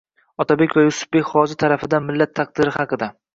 Otabek 0.43 0.71
va 0.77 0.85
Yusufbek 0.85 1.29
hoji 1.33 1.59
tarafidan 1.65 2.09
millat 2.09 2.35
taqdiri 2.41 2.75
haqida 2.81 3.13